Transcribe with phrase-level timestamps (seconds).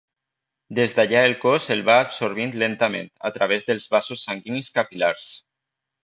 [0.77, 5.29] Des d'allà el cos el va absorbint lentament a través dels vasos sanguinis capil·lars.